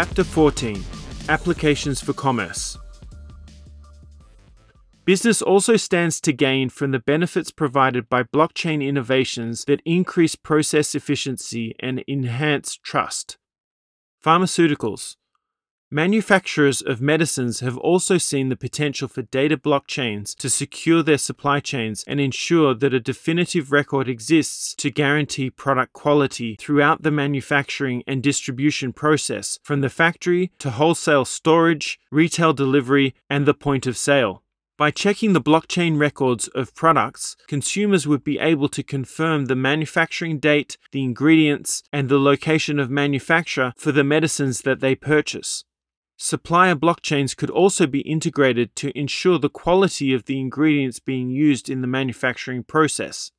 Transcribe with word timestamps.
Chapter 0.00 0.22
14 0.22 0.84
Applications 1.28 2.00
for 2.00 2.12
Commerce. 2.12 2.78
Business 5.04 5.42
also 5.42 5.74
stands 5.74 6.20
to 6.20 6.32
gain 6.32 6.68
from 6.68 6.92
the 6.92 7.00
benefits 7.00 7.50
provided 7.50 8.08
by 8.08 8.22
blockchain 8.22 8.80
innovations 8.80 9.64
that 9.64 9.82
increase 9.84 10.36
process 10.36 10.94
efficiency 10.94 11.74
and 11.80 12.04
enhance 12.06 12.76
trust. 12.76 13.38
Pharmaceuticals. 14.24 15.16
Manufacturers 15.90 16.82
of 16.82 17.00
medicines 17.00 17.60
have 17.60 17.78
also 17.78 18.18
seen 18.18 18.50
the 18.50 18.56
potential 18.56 19.08
for 19.08 19.22
data 19.22 19.56
blockchains 19.56 20.36
to 20.36 20.50
secure 20.50 21.02
their 21.02 21.16
supply 21.16 21.60
chains 21.60 22.04
and 22.06 22.20
ensure 22.20 22.74
that 22.74 22.92
a 22.92 23.00
definitive 23.00 23.72
record 23.72 24.06
exists 24.06 24.74
to 24.74 24.90
guarantee 24.90 25.48
product 25.48 25.94
quality 25.94 26.56
throughout 26.60 27.04
the 27.04 27.10
manufacturing 27.10 28.02
and 28.06 28.22
distribution 28.22 28.92
process, 28.92 29.58
from 29.62 29.80
the 29.80 29.88
factory 29.88 30.52
to 30.58 30.72
wholesale 30.72 31.24
storage, 31.24 31.98
retail 32.10 32.52
delivery, 32.52 33.14
and 33.30 33.46
the 33.46 33.54
point 33.54 33.86
of 33.86 33.96
sale. 33.96 34.42
By 34.76 34.90
checking 34.90 35.32
the 35.32 35.40
blockchain 35.40 35.98
records 35.98 36.48
of 36.48 36.74
products, 36.74 37.34
consumers 37.48 38.06
would 38.06 38.22
be 38.22 38.38
able 38.38 38.68
to 38.68 38.82
confirm 38.82 39.46
the 39.46 39.56
manufacturing 39.56 40.38
date, 40.38 40.76
the 40.92 41.02
ingredients, 41.02 41.82
and 41.94 42.10
the 42.10 42.20
location 42.20 42.78
of 42.78 42.90
manufacture 42.90 43.72
for 43.78 43.90
the 43.90 44.04
medicines 44.04 44.60
that 44.60 44.80
they 44.80 44.94
purchase. 44.94 45.64
Supplier 46.20 46.74
blockchains 46.74 47.36
could 47.36 47.48
also 47.48 47.86
be 47.86 48.00
integrated 48.00 48.74
to 48.74 48.90
ensure 48.98 49.38
the 49.38 49.48
quality 49.48 50.12
of 50.12 50.24
the 50.24 50.40
ingredients 50.40 50.98
being 50.98 51.30
used 51.30 51.70
in 51.70 51.80
the 51.80 51.86
manufacturing 51.86 52.64
process. 52.64 53.30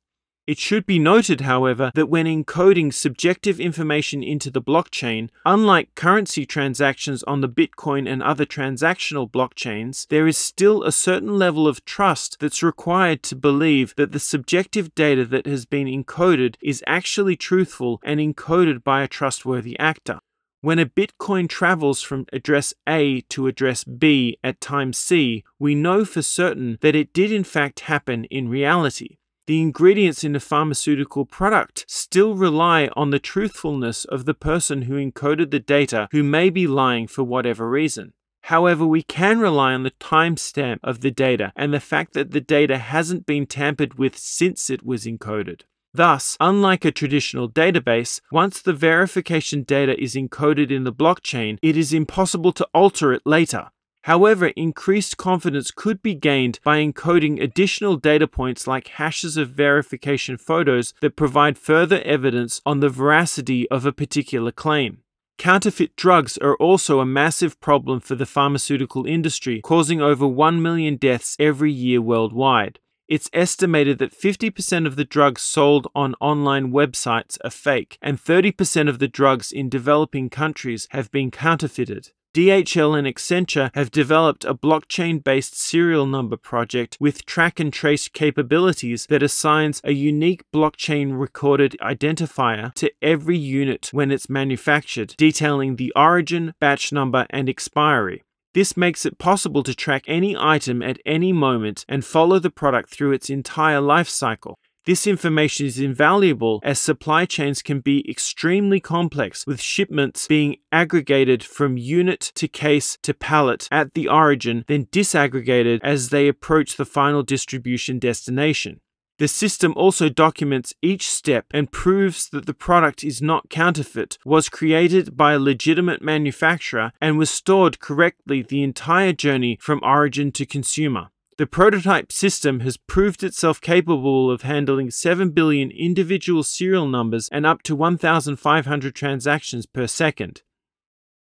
It 0.46 0.56
should 0.58 0.86
be 0.86 0.98
noted, 0.98 1.42
however, 1.42 1.92
that 1.94 2.08
when 2.08 2.24
encoding 2.24 2.92
subjective 2.94 3.60
information 3.60 4.22
into 4.22 4.50
the 4.50 4.62
blockchain, 4.62 5.28
unlike 5.44 5.94
currency 5.94 6.46
transactions 6.46 7.22
on 7.24 7.42
the 7.42 7.50
Bitcoin 7.50 8.10
and 8.10 8.22
other 8.22 8.46
transactional 8.46 9.30
blockchains, 9.30 10.08
there 10.08 10.26
is 10.26 10.38
still 10.38 10.82
a 10.82 10.90
certain 10.90 11.38
level 11.38 11.68
of 11.68 11.84
trust 11.84 12.38
that's 12.40 12.62
required 12.62 13.22
to 13.24 13.36
believe 13.36 13.94
that 13.96 14.12
the 14.12 14.18
subjective 14.18 14.94
data 14.94 15.26
that 15.26 15.44
has 15.44 15.66
been 15.66 15.86
encoded 15.86 16.54
is 16.62 16.82
actually 16.86 17.36
truthful 17.36 18.00
and 18.02 18.18
encoded 18.20 18.82
by 18.82 19.02
a 19.02 19.08
trustworthy 19.08 19.78
actor. 19.78 20.20
When 20.62 20.78
a 20.78 20.84
Bitcoin 20.84 21.48
travels 21.48 22.02
from 22.02 22.26
address 22.34 22.74
A 22.86 23.22
to 23.30 23.46
address 23.46 23.82
B 23.82 24.36
at 24.44 24.60
time 24.60 24.92
C, 24.92 25.42
we 25.58 25.74
know 25.74 26.04
for 26.04 26.20
certain 26.20 26.76
that 26.82 26.94
it 26.94 27.14
did 27.14 27.32
in 27.32 27.44
fact 27.44 27.80
happen 27.80 28.24
in 28.24 28.50
reality. 28.50 29.16
The 29.46 29.62
ingredients 29.62 30.22
in 30.22 30.36
a 30.36 30.40
pharmaceutical 30.40 31.24
product 31.24 31.86
still 31.88 32.34
rely 32.34 32.90
on 32.94 33.08
the 33.08 33.18
truthfulness 33.18 34.04
of 34.04 34.26
the 34.26 34.34
person 34.34 34.82
who 34.82 34.96
encoded 34.96 35.50
the 35.50 35.60
data 35.60 36.08
who 36.12 36.22
may 36.22 36.50
be 36.50 36.66
lying 36.66 37.06
for 37.06 37.24
whatever 37.24 37.66
reason. 37.66 38.12
However, 38.42 38.84
we 38.86 39.02
can 39.02 39.38
rely 39.38 39.72
on 39.72 39.82
the 39.84 39.92
timestamp 39.92 40.80
of 40.84 41.00
the 41.00 41.10
data 41.10 41.54
and 41.56 41.72
the 41.72 41.80
fact 41.80 42.12
that 42.12 42.32
the 42.32 42.40
data 42.42 42.76
hasn't 42.76 43.24
been 43.24 43.46
tampered 43.46 43.94
with 43.94 44.18
since 44.18 44.68
it 44.68 44.84
was 44.84 45.06
encoded. 45.06 45.62
Thus, 45.92 46.36
unlike 46.38 46.84
a 46.84 46.92
traditional 46.92 47.48
database, 47.48 48.20
once 48.30 48.62
the 48.62 48.72
verification 48.72 49.62
data 49.64 50.00
is 50.00 50.14
encoded 50.14 50.70
in 50.70 50.84
the 50.84 50.92
blockchain, 50.92 51.58
it 51.62 51.76
is 51.76 51.92
impossible 51.92 52.52
to 52.52 52.68
alter 52.72 53.12
it 53.12 53.22
later. 53.24 53.70
However, 54.04 54.46
increased 54.56 55.18
confidence 55.18 55.70
could 55.70 56.00
be 56.00 56.14
gained 56.14 56.58
by 56.64 56.78
encoding 56.78 57.42
additional 57.42 57.96
data 57.96 58.26
points 58.26 58.66
like 58.66 58.88
hashes 58.88 59.36
of 59.36 59.50
verification 59.50 60.38
photos 60.38 60.94
that 61.00 61.16
provide 61.16 61.58
further 61.58 62.00
evidence 62.02 62.62
on 62.64 62.80
the 62.80 62.88
veracity 62.88 63.68
of 63.68 63.84
a 63.84 63.92
particular 63.92 64.52
claim. 64.52 65.02
Counterfeit 65.36 65.96
drugs 65.96 66.38
are 66.38 66.56
also 66.56 67.00
a 67.00 67.06
massive 67.06 67.60
problem 67.60 67.98
for 68.00 68.14
the 68.14 68.26
pharmaceutical 68.26 69.06
industry, 69.06 69.60
causing 69.62 70.00
over 70.00 70.26
1 70.26 70.62
million 70.62 70.96
deaths 70.96 71.36
every 71.38 71.72
year 71.72 72.00
worldwide. 72.00 72.78
It's 73.10 73.28
estimated 73.32 73.98
that 73.98 74.16
50% 74.16 74.86
of 74.86 74.94
the 74.94 75.04
drugs 75.04 75.42
sold 75.42 75.88
on 75.96 76.14
online 76.20 76.70
websites 76.70 77.38
are 77.42 77.50
fake, 77.50 77.98
and 78.00 78.22
30% 78.22 78.88
of 78.88 79.00
the 79.00 79.08
drugs 79.08 79.50
in 79.50 79.68
developing 79.68 80.30
countries 80.30 80.86
have 80.92 81.10
been 81.10 81.32
counterfeited. 81.32 82.12
DHL 82.32 82.96
and 82.96 83.08
Accenture 83.08 83.72
have 83.74 83.90
developed 83.90 84.44
a 84.44 84.54
blockchain 84.54 85.24
based 85.24 85.58
serial 85.58 86.06
number 86.06 86.36
project 86.36 86.96
with 87.00 87.26
track 87.26 87.58
and 87.58 87.72
trace 87.72 88.06
capabilities 88.06 89.06
that 89.06 89.24
assigns 89.24 89.80
a 89.82 89.90
unique 89.90 90.44
blockchain 90.54 91.18
recorded 91.18 91.76
identifier 91.82 92.72
to 92.74 92.92
every 93.02 93.36
unit 93.36 93.88
when 93.90 94.12
it's 94.12 94.30
manufactured, 94.30 95.16
detailing 95.18 95.74
the 95.74 95.92
origin, 95.96 96.54
batch 96.60 96.92
number, 96.92 97.26
and 97.30 97.48
expiry. 97.48 98.22
This 98.52 98.76
makes 98.76 99.06
it 99.06 99.18
possible 99.18 99.62
to 99.62 99.74
track 99.74 100.02
any 100.08 100.36
item 100.36 100.82
at 100.82 100.98
any 101.06 101.32
moment 101.32 101.84
and 101.88 102.04
follow 102.04 102.40
the 102.40 102.50
product 102.50 102.90
through 102.90 103.12
its 103.12 103.30
entire 103.30 103.80
life 103.80 104.08
cycle. 104.08 104.58
This 104.86 105.06
information 105.06 105.66
is 105.66 105.78
invaluable 105.78 106.60
as 106.64 106.80
supply 106.80 107.26
chains 107.26 107.62
can 107.62 107.78
be 107.78 108.08
extremely 108.10 108.80
complex, 108.80 109.46
with 109.46 109.60
shipments 109.60 110.26
being 110.26 110.56
aggregated 110.72 111.44
from 111.44 111.76
unit 111.76 112.32
to 112.34 112.48
case 112.48 112.98
to 113.02 113.14
pallet 113.14 113.68
at 113.70 113.94
the 113.94 114.08
origin, 114.08 114.64
then 114.66 114.86
disaggregated 114.86 115.78
as 115.84 116.08
they 116.08 116.26
approach 116.26 116.76
the 116.76 116.86
final 116.86 117.22
distribution 117.22 118.00
destination. 118.00 118.80
The 119.20 119.28
system 119.28 119.74
also 119.76 120.08
documents 120.08 120.72
each 120.80 121.06
step 121.06 121.44
and 121.50 121.70
proves 121.70 122.26
that 122.30 122.46
the 122.46 122.54
product 122.54 123.04
is 123.04 123.20
not 123.20 123.50
counterfeit, 123.50 124.16
was 124.24 124.48
created 124.48 125.14
by 125.14 125.34
a 125.34 125.38
legitimate 125.38 126.00
manufacturer, 126.00 126.92
and 127.02 127.18
was 127.18 127.28
stored 127.28 127.80
correctly 127.80 128.40
the 128.40 128.62
entire 128.62 129.12
journey 129.12 129.58
from 129.60 129.80
origin 129.82 130.32
to 130.32 130.46
consumer. 130.46 131.10
The 131.36 131.46
prototype 131.46 132.10
system 132.12 132.60
has 132.60 132.78
proved 132.78 133.22
itself 133.22 133.60
capable 133.60 134.30
of 134.30 134.40
handling 134.40 134.90
7 134.90 135.32
billion 135.32 135.70
individual 135.70 136.42
serial 136.42 136.88
numbers 136.88 137.28
and 137.30 137.44
up 137.44 137.62
to 137.64 137.76
1,500 137.76 138.94
transactions 138.94 139.66
per 139.66 139.86
second. 139.86 140.40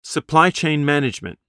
Supply 0.02 0.50
chain 0.50 0.86
management. 0.86 1.40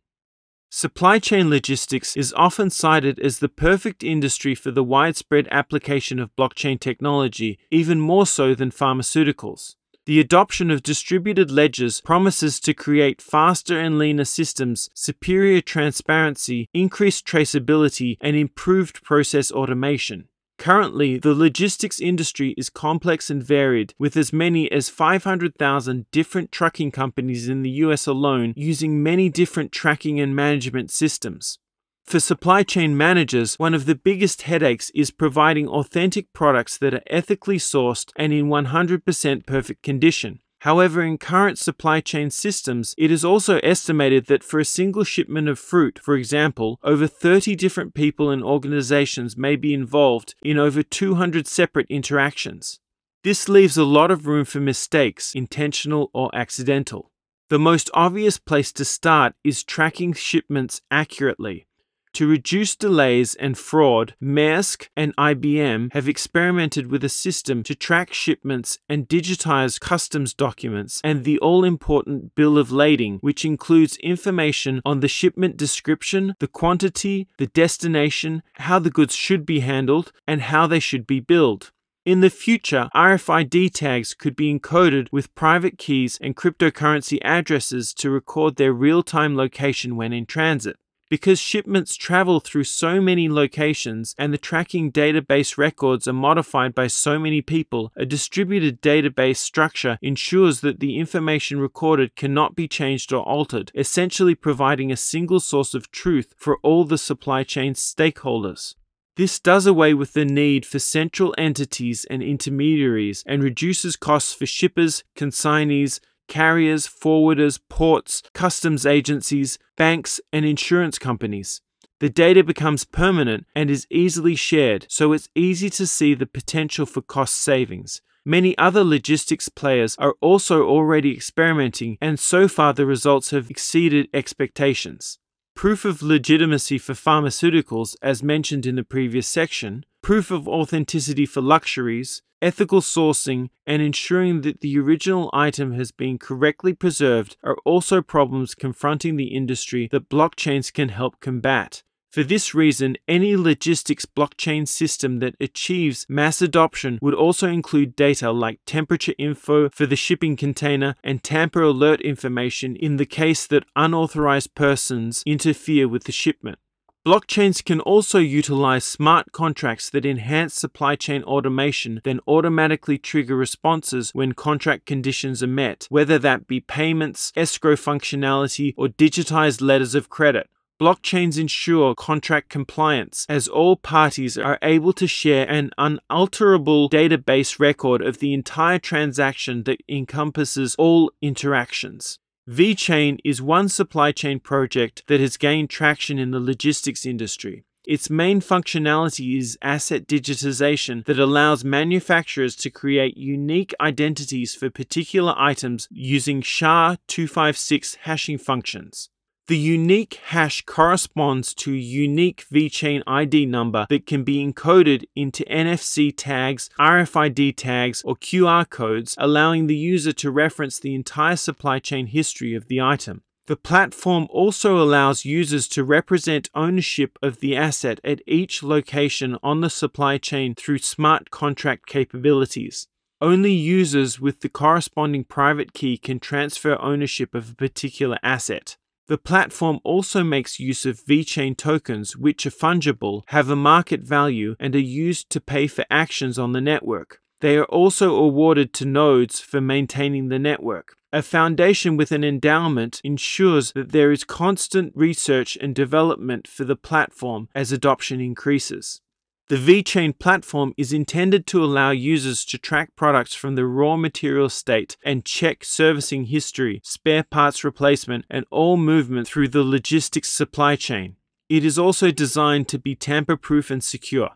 Supply 0.74 1.18
chain 1.18 1.50
logistics 1.50 2.16
is 2.16 2.32
often 2.32 2.70
cited 2.70 3.20
as 3.20 3.40
the 3.40 3.50
perfect 3.50 4.02
industry 4.02 4.54
for 4.54 4.70
the 4.70 4.82
widespread 4.82 5.46
application 5.50 6.18
of 6.18 6.34
blockchain 6.34 6.80
technology, 6.80 7.58
even 7.70 8.00
more 8.00 8.24
so 8.24 8.54
than 8.54 8.70
pharmaceuticals. 8.70 9.74
The 10.06 10.18
adoption 10.18 10.70
of 10.70 10.82
distributed 10.82 11.50
ledgers 11.50 12.00
promises 12.00 12.58
to 12.60 12.72
create 12.72 13.20
faster 13.20 13.78
and 13.78 13.98
leaner 13.98 14.24
systems, 14.24 14.88
superior 14.94 15.60
transparency, 15.60 16.70
increased 16.72 17.26
traceability, 17.26 18.16
and 18.22 18.34
improved 18.34 19.04
process 19.04 19.52
automation. 19.52 20.28
Currently, 20.62 21.18
the 21.18 21.34
logistics 21.34 21.98
industry 21.98 22.54
is 22.56 22.70
complex 22.70 23.30
and 23.30 23.42
varied, 23.42 23.94
with 23.98 24.16
as 24.16 24.32
many 24.32 24.70
as 24.70 24.88
500,000 24.88 26.06
different 26.12 26.52
trucking 26.52 26.92
companies 26.92 27.48
in 27.48 27.62
the 27.62 27.70
US 27.86 28.06
alone 28.06 28.54
using 28.56 29.02
many 29.02 29.28
different 29.28 29.72
tracking 29.72 30.20
and 30.20 30.36
management 30.36 30.92
systems. 30.92 31.58
For 32.04 32.20
supply 32.20 32.62
chain 32.62 32.96
managers, 32.96 33.58
one 33.58 33.74
of 33.74 33.86
the 33.86 33.96
biggest 33.96 34.42
headaches 34.42 34.92
is 34.94 35.10
providing 35.10 35.66
authentic 35.66 36.32
products 36.32 36.78
that 36.78 36.94
are 36.94 37.02
ethically 37.08 37.58
sourced 37.58 38.12
and 38.14 38.32
in 38.32 38.46
100% 38.46 39.44
perfect 39.44 39.82
condition. 39.82 40.38
However, 40.62 41.02
in 41.02 41.18
current 41.18 41.58
supply 41.58 42.00
chain 42.00 42.30
systems, 42.30 42.94
it 42.96 43.10
is 43.10 43.24
also 43.24 43.58
estimated 43.64 44.26
that 44.26 44.44
for 44.44 44.60
a 44.60 44.64
single 44.64 45.02
shipment 45.02 45.48
of 45.48 45.58
fruit, 45.58 45.98
for 46.00 46.14
example, 46.14 46.78
over 46.84 47.08
30 47.08 47.56
different 47.56 47.94
people 47.94 48.30
and 48.30 48.44
organizations 48.44 49.36
may 49.36 49.56
be 49.56 49.74
involved 49.74 50.36
in 50.44 50.58
over 50.58 50.84
200 50.84 51.48
separate 51.48 51.88
interactions. 51.90 52.78
This 53.24 53.48
leaves 53.48 53.76
a 53.76 53.82
lot 53.82 54.12
of 54.12 54.28
room 54.28 54.44
for 54.44 54.60
mistakes, 54.60 55.34
intentional 55.34 56.12
or 56.14 56.30
accidental. 56.32 57.10
The 57.50 57.58
most 57.58 57.90
obvious 57.92 58.38
place 58.38 58.70
to 58.74 58.84
start 58.84 59.34
is 59.42 59.64
tracking 59.64 60.12
shipments 60.12 60.80
accurately. 60.92 61.66
To 62.14 62.26
reduce 62.26 62.76
delays 62.76 63.34
and 63.34 63.56
fraud, 63.56 64.14
Maersk 64.22 64.88
and 64.94 65.16
IBM 65.16 65.94
have 65.94 66.08
experimented 66.08 66.90
with 66.90 67.02
a 67.02 67.08
system 67.08 67.62
to 67.62 67.74
track 67.74 68.12
shipments 68.12 68.78
and 68.86 69.08
digitize 69.08 69.80
customs 69.80 70.34
documents 70.34 71.00
and 71.02 71.24
the 71.24 71.38
all 71.38 71.64
important 71.64 72.34
bill 72.34 72.58
of 72.58 72.70
lading, 72.70 73.16
which 73.22 73.46
includes 73.46 73.96
information 73.96 74.82
on 74.84 75.00
the 75.00 75.08
shipment 75.08 75.56
description, 75.56 76.34
the 76.38 76.48
quantity, 76.48 77.28
the 77.38 77.46
destination, 77.46 78.42
how 78.54 78.78
the 78.78 78.90
goods 78.90 79.14
should 79.14 79.46
be 79.46 79.60
handled, 79.60 80.12
and 80.26 80.42
how 80.42 80.66
they 80.66 80.80
should 80.80 81.06
be 81.06 81.18
billed. 81.18 81.72
In 82.04 82.20
the 82.20 82.30
future, 82.30 82.90
RFID 82.94 83.72
tags 83.72 84.12
could 84.12 84.36
be 84.36 84.52
encoded 84.52 85.08
with 85.12 85.34
private 85.34 85.78
keys 85.78 86.18
and 86.20 86.36
cryptocurrency 86.36 87.20
addresses 87.22 87.94
to 87.94 88.10
record 88.10 88.56
their 88.56 88.72
real 88.74 89.02
time 89.02 89.34
location 89.34 89.96
when 89.96 90.12
in 90.12 90.26
transit. 90.26 90.76
Because 91.12 91.38
shipments 91.38 91.94
travel 91.94 92.40
through 92.40 92.64
so 92.64 92.98
many 92.98 93.28
locations 93.28 94.14
and 94.16 94.32
the 94.32 94.38
tracking 94.38 94.90
database 94.90 95.58
records 95.58 96.08
are 96.08 96.14
modified 96.14 96.74
by 96.74 96.86
so 96.86 97.18
many 97.18 97.42
people, 97.42 97.92
a 97.94 98.06
distributed 98.06 98.80
database 98.80 99.36
structure 99.36 99.98
ensures 100.00 100.62
that 100.62 100.80
the 100.80 100.98
information 100.98 101.60
recorded 101.60 102.16
cannot 102.16 102.56
be 102.56 102.66
changed 102.66 103.12
or 103.12 103.22
altered, 103.24 103.70
essentially 103.74 104.34
providing 104.34 104.90
a 104.90 104.96
single 104.96 105.38
source 105.38 105.74
of 105.74 105.90
truth 105.90 106.32
for 106.38 106.56
all 106.62 106.86
the 106.86 106.96
supply 106.96 107.44
chain 107.44 107.74
stakeholders. 107.74 108.76
This 109.16 109.38
does 109.38 109.66
away 109.66 109.92
with 109.92 110.14
the 110.14 110.24
need 110.24 110.64
for 110.64 110.78
central 110.78 111.34
entities 111.36 112.06
and 112.08 112.22
intermediaries 112.22 113.22
and 113.26 113.42
reduces 113.42 113.96
costs 113.96 114.32
for 114.32 114.46
shippers, 114.46 115.04
consignees, 115.14 116.00
carriers, 116.28 116.86
forwarders, 116.86 117.60
ports, 117.68 118.22
customs 118.34 118.86
agencies, 118.86 119.58
banks, 119.76 120.20
and 120.32 120.44
insurance 120.44 120.98
companies. 120.98 121.60
The 122.00 122.10
data 122.10 122.42
becomes 122.42 122.84
permanent 122.84 123.46
and 123.54 123.70
is 123.70 123.86
easily 123.88 124.34
shared, 124.34 124.86
so 124.88 125.12
it's 125.12 125.28
easy 125.34 125.70
to 125.70 125.86
see 125.86 126.14
the 126.14 126.26
potential 126.26 126.84
for 126.84 127.00
cost 127.00 127.36
savings. 127.36 128.02
Many 128.24 128.56
other 128.58 128.84
logistics 128.84 129.48
players 129.48 129.96
are 129.98 130.14
also 130.20 130.64
already 130.64 131.12
experimenting, 131.12 131.98
and 132.00 132.18
so 132.20 132.48
far 132.48 132.72
the 132.72 132.86
results 132.86 133.30
have 133.30 133.50
exceeded 133.50 134.08
expectations. 134.14 135.18
Proof 135.54 135.84
of 135.84 136.02
legitimacy 136.02 136.78
for 136.78 136.94
pharmaceuticals, 136.94 137.94
as 138.00 138.22
mentioned 138.22 138.64
in 138.64 138.76
the 138.76 138.84
previous 138.84 139.28
section, 139.28 139.84
proof 140.02 140.30
of 140.30 140.48
authenticity 140.48 141.26
for 141.26 141.40
luxuries, 141.40 142.22
ethical 142.42 142.80
sourcing, 142.80 143.48
and 143.66 143.80
ensuring 143.80 144.42
that 144.42 144.60
the 144.60 144.78
original 144.78 145.30
item 145.32 145.72
has 145.72 145.92
been 145.92 146.18
correctly 146.18 146.74
preserved 146.74 147.36
are 147.42 147.56
also 147.64 148.02
problems 148.02 148.54
confronting 148.54 149.16
the 149.16 149.34
industry 149.34 149.88
that 149.92 150.10
blockchains 150.10 150.72
can 150.72 150.90
help 150.90 151.20
combat. 151.20 151.82
For 152.12 152.22
this 152.22 152.54
reason, 152.54 152.98
any 153.08 153.36
logistics 153.36 154.04
blockchain 154.04 154.68
system 154.68 155.20
that 155.20 155.34
achieves 155.40 156.04
mass 156.10 156.42
adoption 156.42 156.98
would 157.00 157.14
also 157.14 157.48
include 157.48 157.96
data 157.96 158.30
like 158.30 158.60
temperature 158.66 159.14
info 159.16 159.70
for 159.70 159.86
the 159.86 159.96
shipping 159.96 160.36
container 160.36 160.94
and 161.02 161.22
tamper 161.22 161.62
alert 161.62 162.02
information 162.02 162.76
in 162.76 162.98
the 162.98 163.06
case 163.06 163.46
that 163.46 163.64
unauthorized 163.76 164.54
persons 164.54 165.22
interfere 165.24 165.88
with 165.88 166.04
the 166.04 166.12
shipment. 166.12 166.58
Blockchains 167.04 167.64
can 167.64 167.80
also 167.80 168.20
utilize 168.20 168.84
smart 168.84 169.32
contracts 169.32 169.90
that 169.90 170.06
enhance 170.06 170.54
supply 170.54 170.94
chain 170.94 171.24
automation, 171.24 172.00
then 172.04 172.20
automatically 172.28 172.96
trigger 172.96 173.34
responses 173.34 174.12
when 174.14 174.34
contract 174.34 174.86
conditions 174.86 175.42
are 175.42 175.48
met, 175.48 175.88
whether 175.90 176.16
that 176.20 176.46
be 176.46 176.60
payments, 176.60 177.32
escrow 177.34 177.74
functionality, 177.74 178.72
or 178.76 178.86
digitized 178.86 179.60
letters 179.60 179.96
of 179.96 180.08
credit. 180.08 180.48
Blockchains 180.80 181.40
ensure 181.40 181.96
contract 181.96 182.48
compliance 182.48 183.26
as 183.28 183.48
all 183.48 183.74
parties 183.74 184.38
are 184.38 184.60
able 184.62 184.92
to 184.92 185.08
share 185.08 185.48
an 185.50 185.72
unalterable 185.78 186.88
database 186.88 187.58
record 187.58 188.00
of 188.00 188.18
the 188.18 188.32
entire 188.32 188.78
transaction 188.78 189.64
that 189.64 189.82
encompasses 189.88 190.76
all 190.76 191.10
interactions. 191.20 192.20
VeChain 192.48 193.18
is 193.24 193.40
one 193.40 193.68
supply 193.68 194.10
chain 194.10 194.40
project 194.40 195.04
that 195.06 195.20
has 195.20 195.36
gained 195.36 195.70
traction 195.70 196.18
in 196.18 196.32
the 196.32 196.40
logistics 196.40 197.06
industry. 197.06 197.64
Its 197.84 198.10
main 198.10 198.40
functionality 198.40 199.38
is 199.38 199.56
asset 199.62 200.08
digitization 200.08 201.04
that 201.04 201.20
allows 201.20 201.64
manufacturers 201.64 202.56
to 202.56 202.68
create 202.68 203.16
unique 203.16 203.72
identities 203.80 204.56
for 204.56 204.70
particular 204.70 205.34
items 205.36 205.86
using 205.92 206.42
SHA-256 206.42 207.96
hashing 208.02 208.38
functions. 208.38 209.08
The 209.52 209.58
unique 209.58 210.14
hash 210.28 210.62
corresponds 210.62 211.52
to 211.56 211.72
unique 211.72 212.46
VeChain 212.50 213.02
ID 213.06 213.44
number 213.44 213.86
that 213.90 214.06
can 214.06 214.24
be 214.24 214.42
encoded 214.42 215.04
into 215.14 215.44
NFC 215.44 216.10
tags, 216.16 216.70
RFID 216.80 217.54
tags, 217.54 218.00
or 218.00 218.16
QR 218.16 218.66
codes, 218.66 219.14
allowing 219.18 219.66
the 219.66 219.76
user 219.76 220.12
to 220.12 220.30
reference 220.30 220.78
the 220.78 220.94
entire 220.94 221.36
supply 221.36 221.80
chain 221.80 222.06
history 222.06 222.54
of 222.54 222.68
the 222.68 222.80
item. 222.80 223.24
The 223.44 223.56
platform 223.56 224.26
also 224.30 224.78
allows 224.78 225.26
users 225.26 225.68
to 225.68 225.84
represent 225.84 226.48
ownership 226.54 227.18
of 227.22 227.40
the 227.40 227.54
asset 227.54 228.00
at 228.02 228.22
each 228.26 228.62
location 228.62 229.36
on 229.42 229.60
the 229.60 229.68
supply 229.68 230.16
chain 230.16 230.54
through 230.54 230.78
smart 230.78 231.30
contract 231.30 231.84
capabilities. 231.84 232.88
Only 233.20 233.52
users 233.52 234.18
with 234.18 234.40
the 234.40 234.48
corresponding 234.48 235.24
private 235.24 235.74
key 235.74 235.98
can 235.98 236.20
transfer 236.20 236.80
ownership 236.80 237.34
of 237.34 237.50
a 237.50 237.54
particular 237.54 238.16
asset. 238.22 238.78
The 239.12 239.18
platform 239.18 239.78
also 239.84 240.24
makes 240.24 240.58
use 240.58 240.86
of 240.86 241.04
VeChain 241.04 241.54
tokens, 241.58 242.16
which 242.16 242.46
are 242.46 242.50
fungible, 242.50 243.24
have 243.26 243.50
a 243.50 243.54
market 243.54 244.00
value, 244.00 244.56
and 244.58 244.74
are 244.74 244.78
used 244.78 245.28
to 245.32 245.38
pay 245.38 245.66
for 245.66 245.84
actions 245.90 246.38
on 246.38 246.52
the 246.52 246.62
network. 246.62 247.20
They 247.42 247.58
are 247.58 247.66
also 247.66 248.14
awarded 248.14 248.72
to 248.72 248.86
nodes 248.86 249.38
for 249.38 249.60
maintaining 249.60 250.28
the 250.28 250.38
network. 250.38 250.96
A 251.12 251.20
foundation 251.20 251.98
with 251.98 252.10
an 252.10 252.24
endowment 252.24 253.02
ensures 253.04 253.72
that 253.72 253.92
there 253.92 254.12
is 254.12 254.24
constant 254.24 254.94
research 254.96 255.58
and 255.60 255.74
development 255.74 256.48
for 256.48 256.64
the 256.64 256.74
platform 256.74 257.50
as 257.54 257.70
adoption 257.70 258.18
increases. 258.18 259.01
The 259.48 259.56
VeChain 259.56 260.18
platform 260.18 260.72
is 260.76 260.92
intended 260.92 261.46
to 261.48 261.62
allow 261.62 261.90
users 261.90 262.44
to 262.46 262.58
track 262.58 262.96
products 262.96 263.34
from 263.34 263.54
the 263.54 263.66
raw 263.66 263.96
material 263.96 264.48
state 264.48 264.96
and 265.04 265.24
check 265.24 265.64
servicing 265.64 266.24
history, 266.24 266.80
spare 266.84 267.24
parts 267.24 267.64
replacement, 267.64 268.24
and 268.30 268.46
all 268.50 268.76
movement 268.76 269.28
through 269.28 269.48
the 269.48 269.64
logistics 269.64 270.30
supply 270.30 270.76
chain. 270.76 271.16
It 271.48 271.64
is 271.64 271.78
also 271.78 272.10
designed 272.10 272.68
to 272.68 272.78
be 272.78 272.94
tamper 272.94 273.36
proof 273.36 273.70
and 273.70 273.84
secure. 273.84 274.30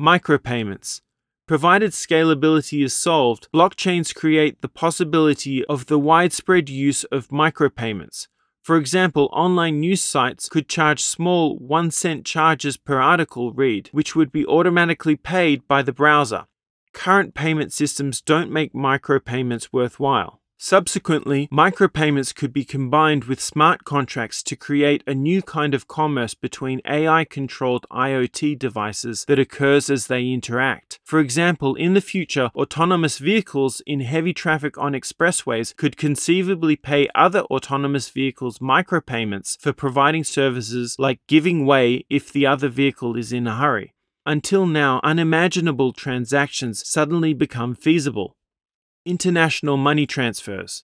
Micropayments. 0.00 1.02
Provided 1.46 1.90
scalability 1.90 2.82
is 2.82 2.94
solved, 2.94 3.48
blockchains 3.52 4.14
create 4.14 4.62
the 4.62 4.68
possibility 4.68 5.62
of 5.66 5.86
the 5.86 5.98
widespread 5.98 6.70
use 6.70 7.04
of 7.04 7.28
micropayments, 7.28 8.28
for 8.62 8.76
example, 8.76 9.28
online 9.32 9.80
news 9.80 10.00
sites 10.00 10.48
could 10.48 10.68
charge 10.68 11.02
small 11.02 11.56
1 11.58 11.90
cent 11.90 12.24
charges 12.24 12.76
per 12.76 13.00
article 13.00 13.52
read, 13.52 13.88
which 13.90 14.14
would 14.14 14.30
be 14.30 14.46
automatically 14.46 15.16
paid 15.16 15.66
by 15.66 15.82
the 15.82 15.92
browser. 15.92 16.46
Current 16.92 17.34
payment 17.34 17.72
systems 17.72 18.20
don't 18.20 18.52
make 18.52 18.72
micropayments 18.72 19.70
worthwhile. 19.72 20.41
Subsequently, 20.64 21.48
micropayments 21.48 22.32
could 22.32 22.52
be 22.52 22.64
combined 22.64 23.24
with 23.24 23.40
smart 23.40 23.84
contracts 23.84 24.44
to 24.44 24.54
create 24.54 25.02
a 25.08 25.12
new 25.12 25.42
kind 25.42 25.74
of 25.74 25.88
commerce 25.88 26.34
between 26.34 26.80
AI 26.84 27.24
controlled 27.24 27.84
IoT 27.90 28.60
devices 28.60 29.24
that 29.26 29.40
occurs 29.40 29.90
as 29.90 30.06
they 30.06 30.28
interact. 30.28 31.00
For 31.02 31.18
example, 31.18 31.74
in 31.74 31.94
the 31.94 32.00
future, 32.00 32.52
autonomous 32.54 33.18
vehicles 33.18 33.82
in 33.88 34.02
heavy 34.02 34.32
traffic 34.32 34.78
on 34.78 34.92
expressways 34.92 35.74
could 35.74 35.96
conceivably 35.96 36.76
pay 36.76 37.08
other 37.12 37.40
autonomous 37.50 38.08
vehicles 38.10 38.60
micropayments 38.60 39.60
for 39.60 39.72
providing 39.72 40.22
services 40.22 40.94
like 40.96 41.18
giving 41.26 41.66
way 41.66 42.06
if 42.08 42.32
the 42.32 42.46
other 42.46 42.68
vehicle 42.68 43.16
is 43.16 43.32
in 43.32 43.48
a 43.48 43.56
hurry. 43.56 43.94
Until 44.24 44.66
now, 44.66 45.00
unimaginable 45.02 45.92
transactions 45.92 46.88
suddenly 46.88 47.34
become 47.34 47.74
feasible 47.74 48.36
international 49.04 49.76
money 49.76 50.06
transfers. 50.06 50.84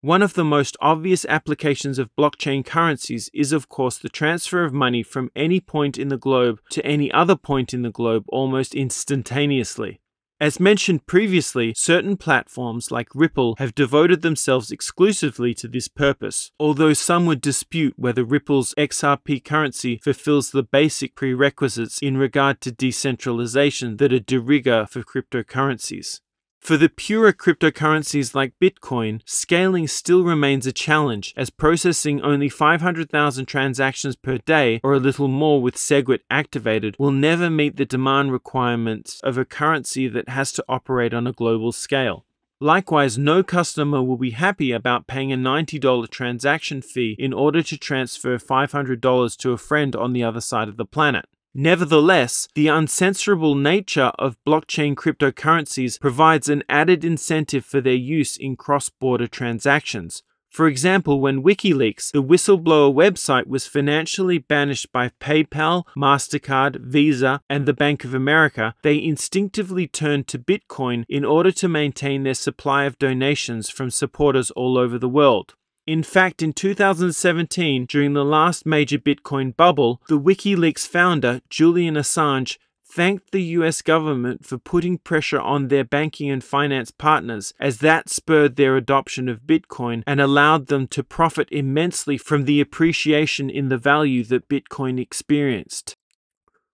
One 0.00 0.20
of 0.20 0.34
the 0.34 0.44
most 0.44 0.76
obvious 0.80 1.24
applications 1.30 1.98
of 1.98 2.14
blockchain 2.14 2.64
currencies 2.64 3.30
is, 3.32 3.52
of 3.52 3.70
course, 3.70 3.96
the 3.96 4.10
transfer 4.10 4.62
of 4.62 4.74
money 4.74 5.02
from 5.02 5.30
any 5.34 5.60
point 5.60 5.96
in 5.96 6.08
the 6.08 6.18
globe 6.18 6.60
to 6.70 6.84
any 6.84 7.10
other 7.10 7.36
point 7.36 7.72
in 7.72 7.80
the 7.80 7.90
globe 7.90 8.24
almost 8.28 8.74
instantaneously. 8.74 10.00
As 10.40 10.60
mentioned 10.60 11.06
previously, 11.06 11.72
certain 11.74 12.18
platforms 12.18 12.90
like 12.90 13.14
Ripple 13.14 13.54
have 13.58 13.74
devoted 13.74 14.20
themselves 14.20 14.70
exclusively 14.70 15.54
to 15.54 15.68
this 15.68 15.88
purpose, 15.88 16.50
although 16.60 16.92
some 16.92 17.24
would 17.24 17.40
dispute 17.40 17.94
whether 17.96 18.24
Ripple's 18.24 18.74
XRP 18.76 19.42
currency 19.42 20.00
fulfills 20.04 20.50
the 20.50 20.64
basic 20.64 21.14
prerequisites 21.14 22.00
in 22.00 22.18
regard 22.18 22.60
to 22.60 22.72
decentralization 22.72 23.96
that 23.96 24.12
are 24.12 24.20
de 24.20 24.38
rigueur 24.38 24.86
for 24.86 25.02
cryptocurrencies. 25.02 26.20
For 26.64 26.78
the 26.78 26.88
purer 26.88 27.34
cryptocurrencies 27.34 28.34
like 28.34 28.58
Bitcoin, 28.58 29.20
scaling 29.26 29.86
still 29.86 30.24
remains 30.24 30.66
a 30.66 30.72
challenge, 30.72 31.34
as 31.36 31.50
processing 31.50 32.22
only 32.22 32.48
500,000 32.48 33.44
transactions 33.44 34.16
per 34.16 34.38
day, 34.38 34.80
or 34.82 34.94
a 34.94 34.98
little 34.98 35.28
more 35.28 35.60
with 35.60 35.76
SegWit 35.76 36.20
activated, 36.30 36.96
will 36.98 37.10
never 37.10 37.50
meet 37.50 37.76
the 37.76 37.84
demand 37.84 38.32
requirements 38.32 39.20
of 39.22 39.36
a 39.36 39.44
currency 39.44 40.08
that 40.08 40.30
has 40.30 40.52
to 40.52 40.64
operate 40.66 41.12
on 41.12 41.26
a 41.26 41.32
global 41.32 41.70
scale. 41.70 42.24
Likewise, 42.62 43.18
no 43.18 43.42
customer 43.42 44.02
will 44.02 44.16
be 44.16 44.30
happy 44.30 44.72
about 44.72 45.06
paying 45.06 45.34
a 45.34 45.36
$90 45.36 46.08
transaction 46.08 46.80
fee 46.80 47.14
in 47.18 47.34
order 47.34 47.62
to 47.62 47.76
transfer 47.76 48.38
$500 48.38 49.36
to 49.36 49.52
a 49.52 49.58
friend 49.58 49.94
on 49.94 50.14
the 50.14 50.24
other 50.24 50.40
side 50.40 50.70
of 50.70 50.78
the 50.78 50.86
planet. 50.86 51.26
Nevertheless, 51.56 52.48
the 52.56 52.66
uncensorable 52.66 53.56
nature 53.56 54.10
of 54.18 54.36
blockchain 54.44 54.96
cryptocurrencies 54.96 56.00
provides 56.00 56.48
an 56.48 56.64
added 56.68 57.04
incentive 57.04 57.64
for 57.64 57.80
their 57.80 57.94
use 57.94 58.36
in 58.36 58.56
cross 58.56 58.88
border 58.88 59.28
transactions. 59.28 60.24
For 60.50 60.66
example, 60.66 61.20
when 61.20 61.44
WikiLeaks, 61.44 62.10
the 62.10 62.22
whistleblower 62.22 62.92
website, 62.92 63.46
was 63.46 63.68
financially 63.68 64.38
banished 64.38 64.92
by 64.92 65.10
PayPal, 65.20 65.84
MasterCard, 65.96 66.80
Visa, 66.80 67.40
and 67.48 67.66
the 67.66 67.72
Bank 67.72 68.04
of 68.04 68.14
America, 68.14 68.74
they 68.82 69.00
instinctively 69.02 69.86
turned 69.86 70.26
to 70.28 70.38
Bitcoin 70.38 71.04
in 71.08 71.24
order 71.24 71.52
to 71.52 71.68
maintain 71.68 72.24
their 72.24 72.34
supply 72.34 72.84
of 72.84 72.98
donations 72.98 73.68
from 73.68 73.90
supporters 73.90 74.50
all 74.52 74.76
over 74.76 74.98
the 74.98 75.08
world. 75.08 75.54
In 75.86 76.02
fact, 76.02 76.42
in 76.42 76.54
2017, 76.54 77.84
during 77.84 78.14
the 78.14 78.24
last 78.24 78.64
major 78.64 78.98
Bitcoin 78.98 79.54
bubble, 79.54 80.00
the 80.08 80.18
WikiLeaks 80.18 80.86
founder, 80.86 81.42
Julian 81.50 81.94
Assange, 81.96 82.56
thanked 82.86 83.32
the 83.32 83.42
US 83.58 83.82
government 83.82 84.46
for 84.46 84.56
putting 84.56 84.96
pressure 84.96 85.40
on 85.40 85.68
their 85.68 85.84
banking 85.84 86.30
and 86.30 86.42
finance 86.42 86.90
partners, 86.90 87.52
as 87.60 87.78
that 87.78 88.08
spurred 88.08 88.56
their 88.56 88.76
adoption 88.76 89.28
of 89.28 89.42
Bitcoin 89.42 90.02
and 90.06 90.20
allowed 90.20 90.68
them 90.68 90.86
to 90.86 91.02
profit 91.02 91.48
immensely 91.50 92.16
from 92.16 92.44
the 92.44 92.62
appreciation 92.62 93.50
in 93.50 93.68
the 93.68 93.76
value 93.76 94.24
that 94.24 94.48
Bitcoin 94.48 94.98
experienced. 94.98 95.96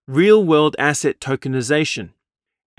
Real 0.07 0.43
world 0.43 0.75
asset 0.79 1.19
tokenization. 1.19 2.11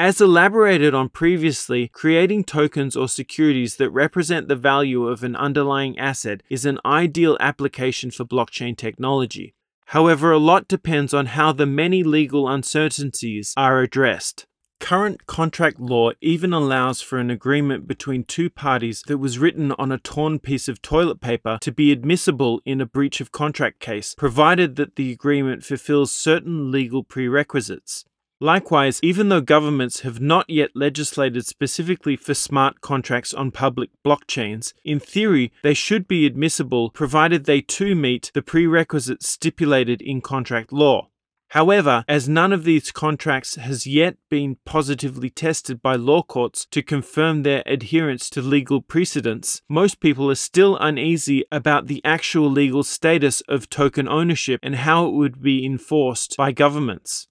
As 0.02 0.20
elaborated 0.20 0.96
on 0.96 1.10
previously, 1.10 1.86
creating 1.86 2.42
tokens 2.42 2.96
or 2.96 3.06
securities 3.06 3.76
that 3.76 3.90
represent 3.90 4.48
the 4.48 4.56
value 4.56 5.06
of 5.06 5.22
an 5.22 5.36
underlying 5.36 5.96
asset 5.96 6.42
is 6.50 6.66
an 6.66 6.80
ideal 6.84 7.36
application 7.38 8.10
for 8.10 8.24
blockchain 8.24 8.76
technology. 8.76 9.54
However, 9.86 10.32
a 10.32 10.38
lot 10.38 10.66
depends 10.66 11.14
on 11.14 11.26
how 11.26 11.52
the 11.52 11.66
many 11.66 12.02
legal 12.02 12.48
uncertainties 12.48 13.54
are 13.56 13.78
addressed. 13.78 14.44
Current 14.80 15.28
contract 15.28 15.78
law 15.78 16.10
even 16.20 16.52
allows 16.52 17.00
for 17.00 17.20
an 17.20 17.30
agreement 17.30 17.86
between 17.86 18.24
two 18.24 18.50
parties 18.50 19.04
that 19.06 19.18
was 19.18 19.38
written 19.38 19.70
on 19.78 19.92
a 19.92 19.98
torn 19.98 20.40
piece 20.40 20.66
of 20.66 20.82
toilet 20.82 21.20
paper 21.20 21.58
to 21.60 21.70
be 21.70 21.92
admissible 21.92 22.60
in 22.64 22.80
a 22.80 22.86
breach 22.86 23.20
of 23.20 23.30
contract 23.30 23.78
case, 23.78 24.16
provided 24.16 24.74
that 24.74 24.96
the 24.96 25.12
agreement 25.12 25.62
fulfills 25.62 26.10
certain 26.10 26.72
legal 26.72 27.04
prerequisites. 27.04 28.04
Likewise, 28.42 28.98
even 29.04 29.28
though 29.28 29.40
governments 29.40 30.00
have 30.00 30.20
not 30.20 30.50
yet 30.50 30.70
legislated 30.74 31.46
specifically 31.46 32.16
for 32.16 32.34
smart 32.34 32.80
contracts 32.80 33.32
on 33.32 33.52
public 33.52 33.90
blockchains, 34.04 34.72
in 34.84 34.98
theory 34.98 35.52
they 35.62 35.74
should 35.74 36.08
be 36.08 36.26
admissible 36.26 36.90
provided 36.90 37.44
they 37.44 37.60
too 37.60 37.94
meet 37.94 38.32
the 38.34 38.42
prerequisites 38.42 39.28
stipulated 39.28 40.02
in 40.02 40.20
contract 40.20 40.72
law. 40.72 41.06
However, 41.50 42.04
as 42.08 42.28
none 42.28 42.52
of 42.52 42.64
these 42.64 42.90
contracts 42.90 43.54
has 43.54 43.86
yet 43.86 44.16
been 44.28 44.56
positively 44.64 45.30
tested 45.30 45.80
by 45.80 45.94
law 45.94 46.24
courts 46.24 46.66
to 46.72 46.82
confirm 46.82 47.44
their 47.44 47.62
adherence 47.64 48.28
to 48.30 48.42
legal 48.42 48.82
precedents, 48.82 49.62
most 49.68 50.00
people 50.00 50.28
are 50.28 50.34
still 50.34 50.76
uneasy 50.78 51.44
about 51.52 51.86
the 51.86 52.00
actual 52.04 52.50
legal 52.50 52.82
status 52.82 53.40
of 53.42 53.70
token 53.70 54.08
ownership 54.08 54.58
and 54.64 54.74
how 54.74 55.06
it 55.06 55.12
would 55.12 55.40
be 55.40 55.64
enforced 55.64 56.34
by 56.36 56.50
governments. 56.50 57.28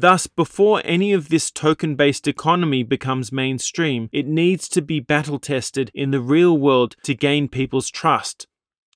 Thus, 0.00 0.26
before 0.26 0.80
any 0.82 1.12
of 1.12 1.28
this 1.28 1.50
token 1.50 1.94
based 1.94 2.26
economy 2.26 2.82
becomes 2.82 3.30
mainstream, 3.30 4.08
it 4.12 4.26
needs 4.26 4.66
to 4.70 4.80
be 4.80 4.98
battle 4.98 5.38
tested 5.38 5.90
in 5.92 6.10
the 6.10 6.22
real 6.22 6.56
world 6.56 6.96
to 7.02 7.14
gain 7.14 7.48
people's 7.48 7.90
trust, 7.90 8.46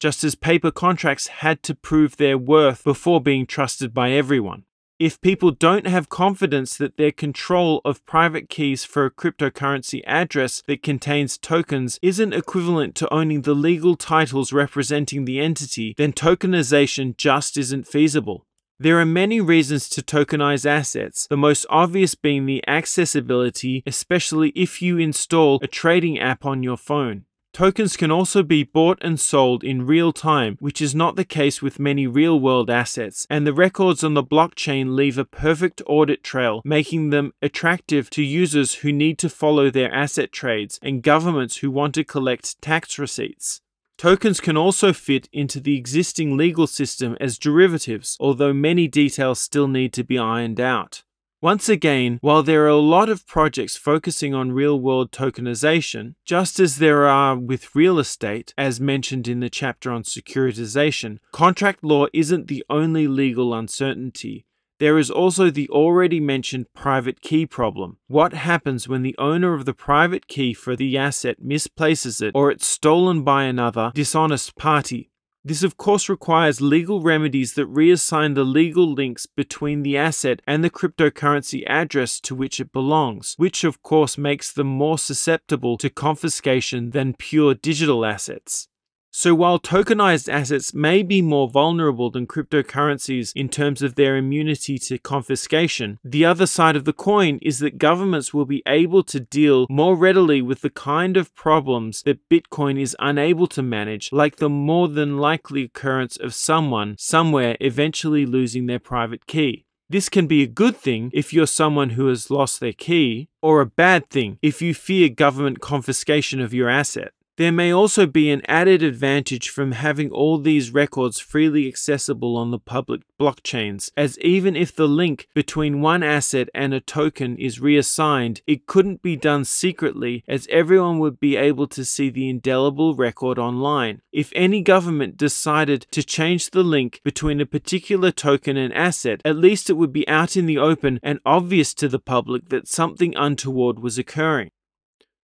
just 0.00 0.24
as 0.24 0.34
paper 0.34 0.70
contracts 0.70 1.26
had 1.26 1.62
to 1.64 1.74
prove 1.74 2.16
their 2.16 2.38
worth 2.38 2.84
before 2.84 3.20
being 3.20 3.44
trusted 3.44 3.92
by 3.92 4.12
everyone. 4.12 4.64
If 4.98 5.20
people 5.20 5.50
don't 5.50 5.86
have 5.86 6.08
confidence 6.08 6.78
that 6.78 6.96
their 6.96 7.12
control 7.12 7.82
of 7.84 8.06
private 8.06 8.48
keys 8.48 8.84
for 8.84 9.04
a 9.04 9.10
cryptocurrency 9.10 10.00
address 10.06 10.62
that 10.68 10.82
contains 10.82 11.36
tokens 11.36 11.98
isn't 12.00 12.32
equivalent 12.32 12.94
to 12.94 13.12
owning 13.12 13.42
the 13.42 13.52
legal 13.52 13.94
titles 13.94 14.54
representing 14.54 15.26
the 15.26 15.38
entity, 15.38 15.94
then 15.98 16.14
tokenization 16.14 17.14
just 17.18 17.58
isn't 17.58 17.86
feasible. 17.86 18.46
There 18.80 18.98
are 18.98 19.06
many 19.06 19.40
reasons 19.40 19.88
to 19.90 20.02
tokenize 20.02 20.66
assets, 20.66 21.28
the 21.28 21.36
most 21.36 21.64
obvious 21.70 22.16
being 22.16 22.44
the 22.44 22.66
accessibility, 22.66 23.84
especially 23.86 24.50
if 24.56 24.82
you 24.82 24.98
install 24.98 25.60
a 25.62 25.68
trading 25.68 26.18
app 26.18 26.44
on 26.44 26.64
your 26.64 26.76
phone. 26.76 27.24
Tokens 27.52 27.96
can 27.96 28.10
also 28.10 28.42
be 28.42 28.64
bought 28.64 28.98
and 29.00 29.20
sold 29.20 29.62
in 29.62 29.86
real 29.86 30.12
time, 30.12 30.56
which 30.58 30.82
is 30.82 30.92
not 30.92 31.14
the 31.14 31.24
case 31.24 31.62
with 31.62 31.78
many 31.78 32.08
real 32.08 32.40
world 32.40 32.68
assets, 32.68 33.28
and 33.30 33.46
the 33.46 33.52
records 33.52 34.02
on 34.02 34.14
the 34.14 34.24
blockchain 34.24 34.96
leave 34.96 35.18
a 35.18 35.24
perfect 35.24 35.80
audit 35.86 36.24
trail, 36.24 36.60
making 36.64 37.10
them 37.10 37.32
attractive 37.40 38.10
to 38.10 38.24
users 38.24 38.74
who 38.74 38.90
need 38.90 39.18
to 39.18 39.28
follow 39.28 39.70
their 39.70 39.94
asset 39.94 40.32
trades 40.32 40.80
and 40.82 41.04
governments 41.04 41.58
who 41.58 41.70
want 41.70 41.94
to 41.94 42.02
collect 42.02 42.60
tax 42.60 42.98
receipts. 42.98 43.60
Tokens 43.96 44.40
can 44.40 44.56
also 44.56 44.92
fit 44.92 45.28
into 45.32 45.60
the 45.60 45.76
existing 45.76 46.36
legal 46.36 46.66
system 46.66 47.16
as 47.20 47.38
derivatives, 47.38 48.16
although 48.20 48.52
many 48.52 48.88
details 48.88 49.38
still 49.38 49.68
need 49.68 49.92
to 49.92 50.04
be 50.04 50.18
ironed 50.18 50.60
out. 50.60 51.04
Once 51.40 51.68
again, 51.68 52.18
while 52.22 52.42
there 52.42 52.64
are 52.64 52.68
a 52.68 52.76
lot 52.76 53.10
of 53.10 53.26
projects 53.26 53.76
focusing 53.76 54.32
on 54.32 54.50
real 54.52 54.80
world 54.80 55.12
tokenization, 55.12 56.14
just 56.24 56.58
as 56.58 56.78
there 56.78 57.06
are 57.06 57.36
with 57.36 57.74
real 57.74 57.98
estate, 57.98 58.54
as 58.56 58.80
mentioned 58.80 59.28
in 59.28 59.40
the 59.40 59.50
chapter 59.50 59.90
on 59.90 60.02
securitization, 60.02 61.18
contract 61.32 61.84
law 61.84 62.06
isn't 62.14 62.48
the 62.48 62.64
only 62.70 63.06
legal 63.06 63.52
uncertainty. 63.52 64.46
There 64.80 64.98
is 64.98 65.10
also 65.10 65.50
the 65.50 65.68
already 65.68 66.18
mentioned 66.18 66.66
private 66.74 67.20
key 67.20 67.46
problem. 67.46 67.98
What 68.08 68.32
happens 68.32 68.88
when 68.88 69.02
the 69.02 69.14
owner 69.18 69.54
of 69.54 69.64
the 69.64 69.74
private 69.74 70.26
key 70.26 70.52
for 70.52 70.74
the 70.74 70.98
asset 70.98 71.36
misplaces 71.40 72.20
it 72.20 72.32
or 72.34 72.50
it's 72.50 72.66
stolen 72.66 73.22
by 73.22 73.44
another 73.44 73.92
dishonest 73.94 74.56
party? 74.56 75.10
This, 75.46 75.62
of 75.62 75.76
course, 75.76 76.08
requires 76.08 76.62
legal 76.62 77.02
remedies 77.02 77.52
that 77.52 77.70
reassign 77.70 78.34
the 78.34 78.44
legal 78.44 78.90
links 78.90 79.26
between 79.26 79.82
the 79.82 79.96
asset 79.96 80.40
and 80.46 80.64
the 80.64 80.70
cryptocurrency 80.70 81.64
address 81.66 82.18
to 82.20 82.34
which 82.34 82.58
it 82.60 82.72
belongs, 82.72 83.34
which, 83.36 83.62
of 83.62 83.82
course, 83.82 84.16
makes 84.16 84.50
them 84.50 84.66
more 84.66 84.96
susceptible 84.96 85.76
to 85.76 85.90
confiscation 85.90 86.90
than 86.90 87.12
pure 87.12 87.52
digital 87.54 88.06
assets. 88.06 88.68
So 89.16 89.32
while 89.32 89.60
tokenized 89.60 90.28
assets 90.28 90.74
may 90.74 91.04
be 91.04 91.22
more 91.22 91.48
vulnerable 91.48 92.10
than 92.10 92.26
cryptocurrencies 92.26 93.30
in 93.36 93.48
terms 93.48 93.80
of 93.80 93.94
their 93.94 94.16
immunity 94.16 94.76
to 94.76 94.98
confiscation, 94.98 96.00
the 96.02 96.24
other 96.24 96.46
side 96.46 96.74
of 96.74 96.84
the 96.84 96.92
coin 96.92 97.38
is 97.40 97.60
that 97.60 97.78
governments 97.78 98.34
will 98.34 98.44
be 98.44 98.64
able 98.66 99.04
to 99.04 99.20
deal 99.20 99.68
more 99.70 99.94
readily 99.94 100.42
with 100.42 100.62
the 100.62 100.68
kind 100.68 101.16
of 101.16 101.32
problems 101.36 102.02
that 102.02 102.28
Bitcoin 102.28 102.76
is 102.76 102.96
unable 102.98 103.46
to 103.46 103.62
manage, 103.62 104.10
like 104.10 104.38
the 104.38 104.48
more 104.48 104.88
than 104.88 105.18
likely 105.18 105.62
occurrence 105.62 106.16
of 106.16 106.34
someone 106.34 106.96
somewhere 106.98 107.56
eventually 107.60 108.26
losing 108.26 108.66
their 108.66 108.80
private 108.80 109.28
key. 109.28 109.64
This 109.88 110.08
can 110.08 110.26
be 110.26 110.42
a 110.42 110.48
good 110.48 110.76
thing 110.76 111.12
if 111.14 111.32
you're 111.32 111.46
someone 111.46 111.90
who 111.90 112.08
has 112.08 112.32
lost 112.32 112.58
their 112.58 112.72
key, 112.72 113.28
or 113.40 113.60
a 113.60 113.66
bad 113.66 114.10
thing 114.10 114.40
if 114.42 114.60
you 114.60 114.74
fear 114.74 115.08
government 115.08 115.60
confiscation 115.60 116.40
of 116.40 116.52
your 116.52 116.68
asset. 116.68 117.12
There 117.36 117.50
may 117.50 117.72
also 117.72 118.06
be 118.06 118.30
an 118.30 118.42
added 118.46 118.84
advantage 118.84 119.48
from 119.48 119.72
having 119.72 120.08
all 120.10 120.38
these 120.38 120.70
records 120.70 121.18
freely 121.18 121.66
accessible 121.66 122.36
on 122.36 122.52
the 122.52 122.60
public 122.60 123.02
blockchains, 123.20 123.90
as 123.96 124.16
even 124.20 124.54
if 124.54 124.72
the 124.72 124.86
link 124.86 125.26
between 125.34 125.80
one 125.80 126.04
asset 126.04 126.48
and 126.54 126.72
a 126.72 126.78
token 126.78 127.36
is 127.36 127.60
reassigned, 127.60 128.40
it 128.46 128.66
couldn't 128.66 129.02
be 129.02 129.16
done 129.16 129.44
secretly 129.44 130.22
as 130.28 130.46
everyone 130.48 131.00
would 131.00 131.18
be 131.18 131.34
able 131.34 131.66
to 131.66 131.84
see 131.84 132.08
the 132.08 132.28
indelible 132.28 132.94
record 132.94 133.36
online. 133.36 134.00
If 134.12 134.30
any 134.36 134.62
government 134.62 135.16
decided 135.16 135.88
to 135.90 136.04
change 136.04 136.50
the 136.50 136.62
link 136.62 137.00
between 137.02 137.40
a 137.40 137.46
particular 137.46 138.12
token 138.12 138.56
and 138.56 138.72
asset, 138.72 139.20
at 139.24 139.36
least 139.36 139.68
it 139.68 139.74
would 139.74 139.92
be 139.92 140.06
out 140.06 140.36
in 140.36 140.46
the 140.46 140.58
open 140.58 141.00
and 141.02 141.18
obvious 141.26 141.74
to 141.74 141.88
the 141.88 141.98
public 141.98 142.50
that 142.50 142.68
something 142.68 143.12
untoward 143.16 143.80
was 143.80 143.98
occurring. 143.98 144.52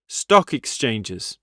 Stock 0.10 0.54
exchanges. 0.54 1.38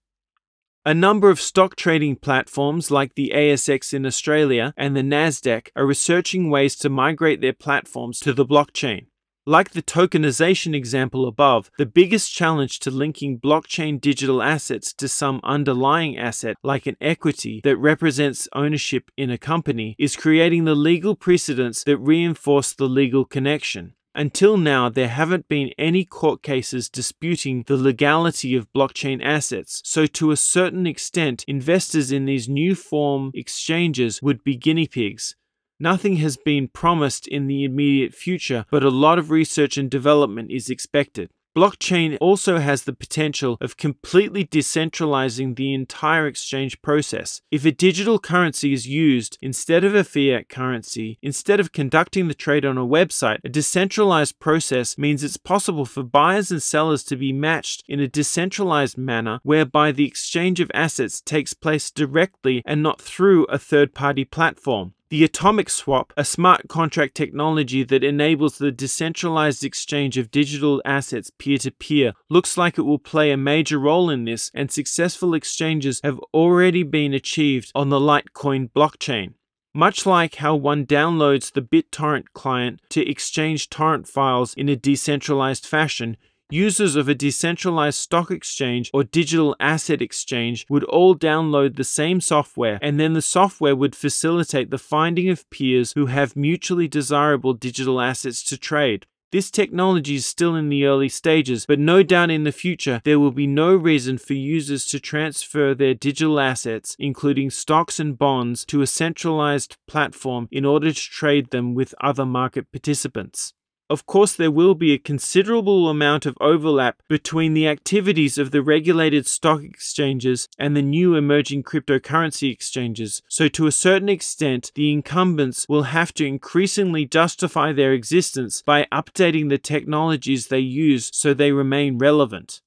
A 0.86 0.94
number 0.94 1.28
of 1.28 1.42
stock 1.42 1.76
trading 1.76 2.16
platforms 2.16 2.90
like 2.90 3.14
the 3.14 3.32
ASX 3.34 3.92
in 3.92 4.06
Australia 4.06 4.72
and 4.78 4.96
the 4.96 5.02
NASDAQ 5.02 5.68
are 5.76 5.84
researching 5.84 6.48
ways 6.48 6.74
to 6.76 6.88
migrate 6.88 7.42
their 7.42 7.52
platforms 7.52 8.18
to 8.20 8.32
the 8.32 8.46
blockchain. 8.46 9.08
Like 9.44 9.72
the 9.72 9.82
tokenization 9.82 10.74
example 10.74 11.28
above, 11.28 11.70
the 11.76 11.84
biggest 11.84 12.32
challenge 12.32 12.78
to 12.80 12.90
linking 12.90 13.38
blockchain 13.38 14.00
digital 14.00 14.42
assets 14.42 14.94
to 14.94 15.06
some 15.06 15.40
underlying 15.44 16.16
asset, 16.16 16.56
like 16.62 16.86
an 16.86 16.96
equity 16.98 17.60
that 17.62 17.76
represents 17.76 18.48
ownership 18.54 19.10
in 19.18 19.28
a 19.28 19.36
company, 19.36 19.94
is 19.98 20.16
creating 20.16 20.64
the 20.64 20.74
legal 20.74 21.14
precedents 21.14 21.84
that 21.84 21.98
reinforce 21.98 22.72
the 22.72 22.88
legal 22.88 23.26
connection. 23.26 23.92
Until 24.14 24.56
now, 24.56 24.88
there 24.88 25.08
haven't 25.08 25.46
been 25.48 25.70
any 25.78 26.04
court 26.04 26.42
cases 26.42 26.88
disputing 26.88 27.62
the 27.66 27.76
legality 27.76 28.56
of 28.56 28.72
blockchain 28.72 29.24
assets, 29.24 29.80
so 29.84 30.06
to 30.06 30.32
a 30.32 30.36
certain 30.36 30.86
extent, 30.86 31.44
investors 31.46 32.10
in 32.10 32.24
these 32.24 32.48
new 32.48 32.74
form 32.74 33.30
exchanges 33.34 34.20
would 34.20 34.42
be 34.42 34.56
guinea 34.56 34.88
pigs. 34.88 35.36
Nothing 35.78 36.16
has 36.16 36.36
been 36.36 36.68
promised 36.68 37.28
in 37.28 37.46
the 37.46 37.64
immediate 37.64 38.12
future, 38.12 38.66
but 38.70 38.82
a 38.82 38.90
lot 38.90 39.18
of 39.18 39.30
research 39.30 39.78
and 39.78 39.88
development 39.88 40.50
is 40.50 40.68
expected. 40.68 41.30
Blockchain 41.56 42.16
also 42.20 42.58
has 42.58 42.84
the 42.84 42.92
potential 42.92 43.58
of 43.60 43.76
completely 43.76 44.44
decentralizing 44.44 45.56
the 45.56 45.74
entire 45.74 46.28
exchange 46.28 46.80
process. 46.80 47.42
If 47.50 47.64
a 47.64 47.72
digital 47.72 48.20
currency 48.20 48.72
is 48.72 48.86
used 48.86 49.36
instead 49.42 49.82
of 49.82 49.92
a 49.92 50.04
fiat 50.04 50.48
currency, 50.48 51.18
instead 51.22 51.58
of 51.58 51.72
conducting 51.72 52.28
the 52.28 52.34
trade 52.34 52.64
on 52.64 52.78
a 52.78 52.86
website, 52.86 53.38
a 53.42 53.48
decentralized 53.48 54.38
process 54.38 54.96
means 54.96 55.24
it's 55.24 55.36
possible 55.36 55.84
for 55.84 56.04
buyers 56.04 56.52
and 56.52 56.62
sellers 56.62 57.02
to 57.04 57.16
be 57.16 57.32
matched 57.32 57.82
in 57.88 57.98
a 57.98 58.06
decentralized 58.06 58.96
manner 58.96 59.40
whereby 59.42 59.90
the 59.90 60.06
exchange 60.06 60.60
of 60.60 60.70
assets 60.72 61.20
takes 61.20 61.52
place 61.52 61.90
directly 61.90 62.62
and 62.64 62.80
not 62.80 63.02
through 63.02 63.44
a 63.46 63.58
third 63.58 63.92
party 63.92 64.24
platform. 64.24 64.94
The 65.10 65.24
Atomic 65.24 65.68
Swap, 65.68 66.12
a 66.16 66.24
smart 66.24 66.68
contract 66.68 67.16
technology 67.16 67.82
that 67.82 68.04
enables 68.04 68.58
the 68.58 68.70
decentralized 68.70 69.64
exchange 69.64 70.16
of 70.16 70.30
digital 70.30 70.80
assets 70.84 71.32
peer 71.36 71.58
to 71.58 71.72
peer, 71.72 72.12
looks 72.28 72.56
like 72.56 72.78
it 72.78 72.82
will 72.82 73.00
play 73.00 73.32
a 73.32 73.36
major 73.36 73.80
role 73.80 74.08
in 74.08 74.24
this, 74.24 74.52
and 74.54 74.70
successful 74.70 75.34
exchanges 75.34 76.00
have 76.04 76.20
already 76.32 76.84
been 76.84 77.12
achieved 77.12 77.72
on 77.74 77.88
the 77.88 77.98
Litecoin 77.98 78.70
blockchain. 78.70 79.34
Much 79.74 80.06
like 80.06 80.36
how 80.36 80.54
one 80.54 80.86
downloads 80.86 81.50
the 81.50 81.62
BitTorrent 81.62 82.26
client 82.32 82.80
to 82.90 83.04
exchange 83.04 83.68
torrent 83.68 84.06
files 84.06 84.54
in 84.54 84.68
a 84.68 84.76
decentralized 84.76 85.66
fashion, 85.66 86.16
Users 86.52 86.96
of 86.96 87.08
a 87.08 87.14
decentralized 87.14 88.00
stock 88.00 88.32
exchange 88.32 88.90
or 88.92 89.04
digital 89.04 89.54
asset 89.60 90.02
exchange 90.02 90.66
would 90.68 90.82
all 90.82 91.14
download 91.14 91.76
the 91.76 91.84
same 91.84 92.20
software, 92.20 92.80
and 92.82 92.98
then 92.98 93.12
the 93.12 93.22
software 93.22 93.76
would 93.76 93.94
facilitate 93.94 94.70
the 94.70 94.78
finding 94.78 95.28
of 95.28 95.48
peers 95.50 95.92
who 95.92 96.06
have 96.06 96.34
mutually 96.34 96.88
desirable 96.88 97.54
digital 97.54 98.00
assets 98.00 98.42
to 98.42 98.58
trade. 98.58 99.06
This 99.30 99.48
technology 99.48 100.16
is 100.16 100.26
still 100.26 100.56
in 100.56 100.70
the 100.70 100.86
early 100.86 101.08
stages, 101.08 101.66
but 101.66 101.78
no 101.78 102.02
doubt 102.02 102.32
in 102.32 102.42
the 102.42 102.50
future 102.50 103.00
there 103.04 103.20
will 103.20 103.30
be 103.30 103.46
no 103.46 103.72
reason 103.72 104.18
for 104.18 104.34
users 104.34 104.86
to 104.86 104.98
transfer 104.98 105.72
their 105.72 105.94
digital 105.94 106.40
assets, 106.40 106.96
including 106.98 107.50
stocks 107.50 108.00
and 108.00 108.18
bonds, 108.18 108.64
to 108.64 108.82
a 108.82 108.88
centralized 108.88 109.76
platform 109.86 110.48
in 110.50 110.64
order 110.64 110.92
to 110.92 111.00
trade 111.00 111.50
them 111.50 111.74
with 111.74 111.94
other 112.00 112.26
market 112.26 112.72
participants. 112.72 113.54
Of 113.90 114.06
course, 114.06 114.36
there 114.36 114.52
will 114.52 114.76
be 114.76 114.92
a 114.92 114.98
considerable 114.98 115.88
amount 115.88 116.24
of 116.24 116.38
overlap 116.40 117.02
between 117.08 117.54
the 117.54 117.66
activities 117.66 118.38
of 118.38 118.52
the 118.52 118.62
regulated 118.62 119.26
stock 119.26 119.64
exchanges 119.64 120.48
and 120.56 120.76
the 120.76 120.80
new 120.80 121.16
emerging 121.16 121.64
cryptocurrency 121.64 122.52
exchanges, 122.52 123.20
so 123.28 123.48
to 123.48 123.66
a 123.66 123.72
certain 123.72 124.08
extent, 124.08 124.70
the 124.76 124.92
incumbents 124.92 125.66
will 125.68 125.82
have 125.82 126.14
to 126.14 126.24
increasingly 126.24 127.04
justify 127.04 127.72
their 127.72 127.92
existence 127.92 128.62
by 128.62 128.86
updating 128.92 129.48
the 129.48 129.58
technologies 129.58 130.46
they 130.46 130.60
use 130.60 131.10
so 131.12 131.34
they 131.34 131.50
remain 131.50 131.98
relevant. 131.98 132.62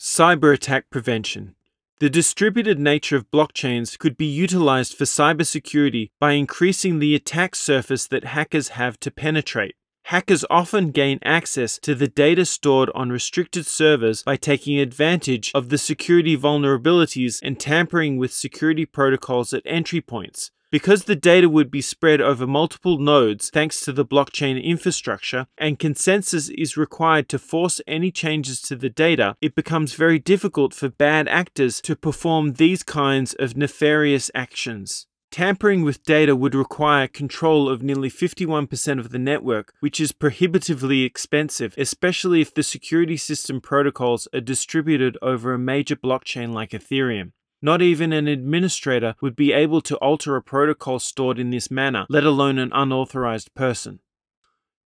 Cyber 0.00 0.52
attack 0.52 0.90
prevention. 0.90 1.54
The 2.00 2.10
distributed 2.10 2.80
nature 2.80 3.14
of 3.16 3.30
blockchains 3.30 3.96
could 3.96 4.16
be 4.16 4.26
utilized 4.26 4.94
for 4.98 5.04
cybersecurity 5.04 6.10
by 6.18 6.32
increasing 6.32 6.98
the 6.98 7.14
attack 7.14 7.54
surface 7.54 8.08
that 8.08 8.24
hackers 8.24 8.70
have 8.70 8.98
to 8.98 9.12
penetrate. 9.12 9.76
Hackers 10.08 10.44
often 10.50 10.90
gain 10.90 11.18
access 11.24 11.78
to 11.78 11.94
the 11.94 12.06
data 12.06 12.44
stored 12.44 12.90
on 12.94 13.08
restricted 13.08 13.64
servers 13.64 14.22
by 14.22 14.36
taking 14.36 14.78
advantage 14.78 15.50
of 15.54 15.70
the 15.70 15.78
security 15.78 16.36
vulnerabilities 16.36 17.40
and 17.42 17.58
tampering 17.58 18.18
with 18.18 18.30
security 18.30 18.84
protocols 18.84 19.54
at 19.54 19.62
entry 19.64 20.02
points. 20.02 20.50
Because 20.70 21.04
the 21.04 21.16
data 21.16 21.48
would 21.48 21.70
be 21.70 21.80
spread 21.80 22.20
over 22.20 22.46
multiple 22.46 22.98
nodes 22.98 23.48
thanks 23.48 23.80
to 23.80 23.92
the 23.92 24.04
blockchain 24.04 24.62
infrastructure, 24.62 25.46
and 25.56 25.78
consensus 25.78 26.50
is 26.50 26.76
required 26.76 27.30
to 27.30 27.38
force 27.38 27.80
any 27.86 28.10
changes 28.10 28.60
to 28.62 28.76
the 28.76 28.90
data, 28.90 29.36
it 29.40 29.54
becomes 29.54 29.94
very 29.94 30.18
difficult 30.18 30.74
for 30.74 30.90
bad 30.90 31.28
actors 31.28 31.80
to 31.80 31.96
perform 31.96 32.54
these 32.54 32.82
kinds 32.82 33.32
of 33.38 33.56
nefarious 33.56 34.30
actions. 34.34 35.06
Tampering 35.34 35.82
with 35.82 36.04
data 36.04 36.36
would 36.36 36.54
require 36.54 37.08
control 37.08 37.68
of 37.68 37.82
nearly 37.82 38.08
51% 38.08 39.00
of 39.00 39.10
the 39.10 39.18
network, 39.18 39.74
which 39.80 39.98
is 39.98 40.12
prohibitively 40.12 41.02
expensive, 41.02 41.74
especially 41.76 42.40
if 42.40 42.54
the 42.54 42.62
security 42.62 43.16
system 43.16 43.60
protocols 43.60 44.28
are 44.32 44.40
distributed 44.40 45.18
over 45.20 45.52
a 45.52 45.58
major 45.58 45.96
blockchain 45.96 46.52
like 46.52 46.70
Ethereum. 46.70 47.32
Not 47.60 47.82
even 47.82 48.12
an 48.12 48.28
administrator 48.28 49.16
would 49.20 49.34
be 49.34 49.52
able 49.52 49.80
to 49.80 49.96
alter 49.96 50.36
a 50.36 50.40
protocol 50.40 51.00
stored 51.00 51.40
in 51.40 51.50
this 51.50 51.68
manner, 51.68 52.06
let 52.08 52.22
alone 52.22 52.60
an 52.60 52.70
unauthorized 52.72 53.52
person. 53.56 53.98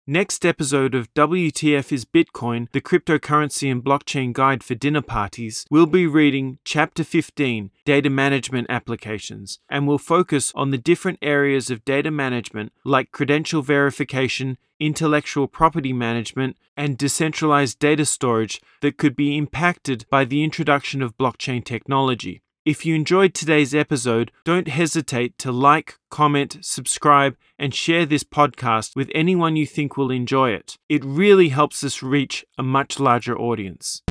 Next 0.05 0.45
episode 0.45 0.95
of 0.95 1.13
WTF 1.13 1.89
is 1.93 2.03
Bitcoin, 2.03 2.69
the 2.73 2.81
cryptocurrency 2.81 3.71
and 3.71 3.81
blockchain 3.81 4.33
guide 4.33 4.61
for 4.61 4.75
dinner 4.75 5.01
parties, 5.01 5.65
we'll 5.71 5.85
be 5.85 6.05
reading 6.05 6.59
Chapter 6.65 7.05
15, 7.05 7.71
Data 7.85 8.09
Management 8.09 8.67
Applications, 8.69 9.59
and 9.69 9.87
will 9.87 9.97
focus 9.97 10.51
on 10.55 10.71
the 10.71 10.77
different 10.77 11.19
areas 11.21 11.69
of 11.69 11.85
data 11.85 12.11
management 12.11 12.73
like 12.83 13.13
credential 13.13 13.61
verification, 13.61 14.57
intellectual 14.77 15.47
property 15.47 15.93
management, 15.93 16.57
and 16.75 16.97
decentralized 16.97 17.79
data 17.79 18.05
storage 18.05 18.61
that 18.81 18.97
could 18.97 19.15
be 19.15 19.37
impacted 19.37 20.05
by 20.09 20.25
the 20.25 20.43
introduction 20.43 21.01
of 21.01 21.17
blockchain 21.17 21.63
technology. 21.63 22.42
If 22.65 22.85
you 22.85 22.95
enjoyed 22.95 23.33
today's 23.33 23.75
episode, 23.75 24.31
don't 24.45 24.69
hesitate 24.69 25.37
to 25.39 25.51
like, 25.51 25.99
comment, 26.09 26.59
subscribe, 26.61 27.35
and 27.59 27.75
share 27.75 28.05
this 28.05 28.23
podcast 28.23 28.95
with 28.95 29.11
anyone 29.13 29.57
you 29.57 29.67
think 29.67 29.97
will 29.97 30.09
enjoy 30.09 30.51
it. 30.51 30.77
It 30.87 31.03
really 31.03 31.49
helps 31.49 31.83
us 31.83 32.01
reach 32.01 32.45
a 32.57 32.63
much 32.63 33.01
larger 33.01 33.37
audience. 33.37 34.01